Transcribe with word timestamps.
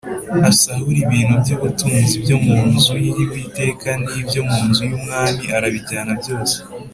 Asahura 0.49 0.97
ibintu 1.05 1.33
by’ubutunzi 1.41 2.13
byo 2.23 2.37
mu 2.45 2.57
nzu 2.69 2.93
y’Uwiteka 3.05 3.89
n’ibyo 4.05 4.41
mu 4.49 4.59
nzu 4.69 4.83
y’umwami 4.91 5.43
arabijyana 5.57 6.13
byose 6.21 6.57